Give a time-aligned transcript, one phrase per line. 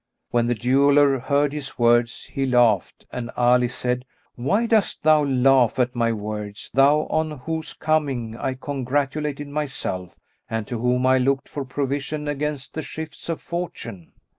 [0.31, 5.77] When the jeweller heard his words, he laughed; and Ali said, "Why dost thou laugh
[5.77, 10.15] at my words, thou on whose coming I congratulated myself
[10.49, 14.13] and to whom I looked for provision against the shifts of fortune?"